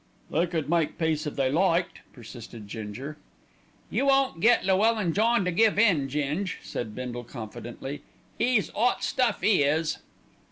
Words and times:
"They 0.31 0.47
could 0.47 0.67
make 0.67 0.97
peace 0.97 1.27
if 1.27 1.35
they 1.35 1.51
liked," 1.51 1.99
persisted 2.11 2.67
Ginger. 2.67 3.17
"You 3.91 4.07
won't 4.07 4.39
get 4.39 4.65
Llewellyn 4.65 5.13
John 5.13 5.45
to 5.45 5.51
give 5.51 5.77
in, 5.77 6.09
Ging," 6.09 6.49
said 6.63 6.95
Bindle 6.95 7.23
confidently. 7.23 8.01
"'E's 8.39 8.71
'ot 8.73 9.03
stuff, 9.03 9.43
'e 9.43 9.61
is." 9.61 9.99